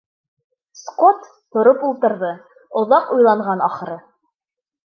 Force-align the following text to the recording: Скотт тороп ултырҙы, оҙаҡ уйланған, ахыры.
Скотт 0.83 1.27
тороп 1.57 1.85
ултырҙы, 1.89 2.33
оҙаҡ 2.83 3.15
уйланған, 3.19 3.63
ахыры. 3.71 4.03